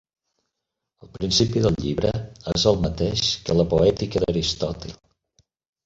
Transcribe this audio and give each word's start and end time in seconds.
El 1.07 1.11
principi 1.17 1.63
del 1.67 1.77
llibre 1.85 2.11
és 2.55 2.67
el 2.73 2.83
mateix 2.89 3.29
que 3.45 3.61
la 3.61 3.71
"Poètica" 3.77 4.27
d'Aristòtil. 4.29 5.01